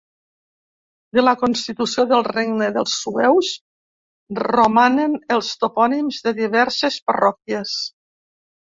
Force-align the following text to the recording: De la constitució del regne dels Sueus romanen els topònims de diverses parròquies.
De 1.17 1.23
la 1.25 1.33
constitució 1.41 2.05
del 2.13 2.25
regne 2.29 2.71
dels 2.79 2.97
Sueus 3.03 3.53
romanen 4.49 5.17
els 5.39 5.55
topònims 5.67 6.27
de 6.31 6.37
diverses 6.43 7.03
parròquies. 7.13 7.81